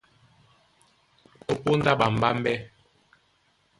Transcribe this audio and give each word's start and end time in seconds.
Ó 1.51 1.53
póndá 1.63 1.91
ɓambámbɛ́, 1.99 2.55